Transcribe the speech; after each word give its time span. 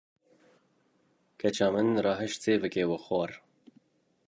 Keça 1.39 1.67
min 1.73 1.89
rahişt 2.05 2.39
sêvekê 2.45 2.83
û 2.93 2.95
xwar. 3.05 3.31